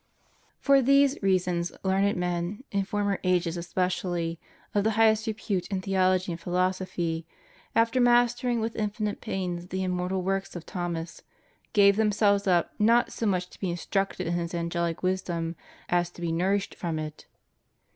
[0.59, 4.39] For these reasons learned men, in former ages especially,
[4.73, 7.27] of the highest repute in theology and philosophy,
[7.75, 11.21] after mastering with infinite pains the immortal works of Thomas,
[11.73, 15.55] gave themselves up not so much to be in structed in his angelic wisdom
[15.87, 17.27] as to be nourished upon it.